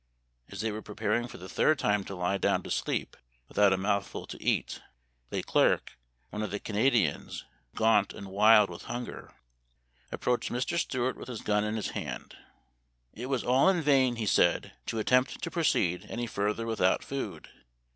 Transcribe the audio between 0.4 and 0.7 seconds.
As